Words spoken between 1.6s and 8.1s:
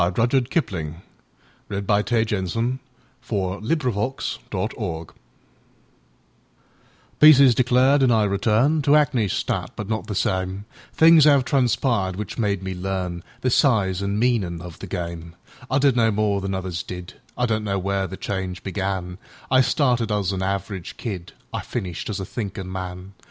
Rudyard Kipling1865–1936 The Return PEACE is declared,